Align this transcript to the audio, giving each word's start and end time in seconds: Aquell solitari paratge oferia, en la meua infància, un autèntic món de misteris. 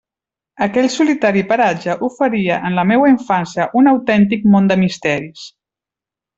Aquell 0.65 0.87
solitari 0.93 1.43
paratge 1.51 1.97
oferia, 2.09 2.57
en 2.71 2.79
la 2.81 2.87
meua 2.93 3.13
infància, 3.13 3.69
un 3.83 3.93
autèntic 3.95 4.51
món 4.57 4.73
de 4.75 4.83
misteris. 4.87 5.49